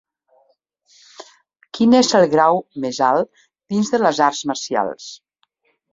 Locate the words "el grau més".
2.21-3.03